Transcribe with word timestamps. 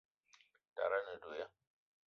Tara 0.79 0.97
a 1.01 1.05
ne 1.05 1.15
do 1.21 1.31
ya? 1.39 1.47